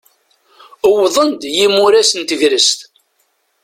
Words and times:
Uwḍen-d 0.89 1.41
yimuras 1.55 2.11
n 2.19 2.21
tegrest. 2.29 2.79